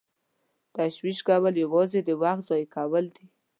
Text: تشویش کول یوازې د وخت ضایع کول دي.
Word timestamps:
تشویش 0.75 1.19
کول 1.27 1.53
یوازې 1.63 1.99
د 2.03 2.09
وخت 2.21 2.41
ضایع 2.47 2.67
کول 2.75 3.05
دي. 3.15 3.25